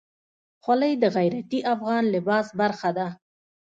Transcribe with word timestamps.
خولۍ 0.63 0.93
د 1.03 1.05
غیرتي 1.15 1.59
افغان 1.73 2.03
لباس 2.15 2.47
برخه 2.59 2.89
ده. 2.97 3.07